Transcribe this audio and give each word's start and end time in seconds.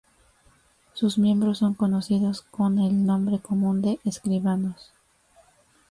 Sus 0.93 1.19
miembros 1.19 1.59
son 1.59 1.75
conocidos 1.75 2.41
con 2.41 2.79
el 2.79 3.05
nombre 3.05 3.37
común 3.37 3.83
de 3.83 3.99
escribanos. 4.03 4.93